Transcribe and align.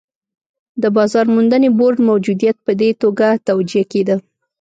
د 0.81 0.83
بازار 0.97 1.25
موندنې 1.35 1.69
بورډ 1.77 1.97
موجودیت 2.09 2.57
په 2.65 2.71
دې 2.79 2.89
توګه 3.01 3.27
توجیه 3.47 3.83
کېده. 3.91 4.15